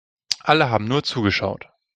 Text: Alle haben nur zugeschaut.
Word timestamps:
Alle 0.45 0.71
haben 0.71 0.85
nur 0.87 1.03
zugeschaut. 1.03 1.69